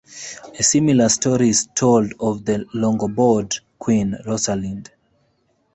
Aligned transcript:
A 0.57 0.63
similar 0.63 1.09
story 1.09 1.49
is 1.49 1.69
told 1.75 2.15
of 2.19 2.43
the 2.43 2.65
Longobard 2.73 3.59
queen, 3.77 4.17
Rosalind. 4.25 4.89